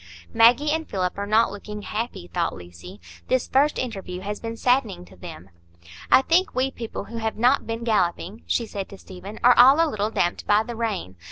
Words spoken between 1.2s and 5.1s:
not looking happy," thought Lucy; "this first interview has been saddening